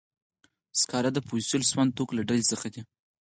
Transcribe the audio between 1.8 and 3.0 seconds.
توکو له ډلې څخه دي.